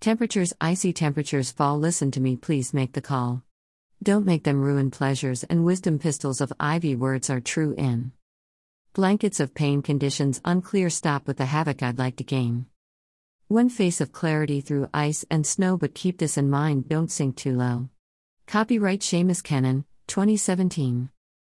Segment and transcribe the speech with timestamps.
[0.00, 1.76] Temperatures, icy temperatures fall.
[1.76, 3.42] Listen to me, please make the call.
[4.00, 8.12] Don't make them ruin pleasures, and wisdom pistols of ivy words are true in.
[8.92, 10.88] Blankets of pain conditions unclear.
[10.88, 12.66] Stop with the havoc I'd like to gain.
[13.48, 17.34] One face of clarity through ice and snow, but keep this in mind don't sink
[17.34, 17.88] too low.
[18.46, 21.10] Copyright Seamus Kennan, 2017.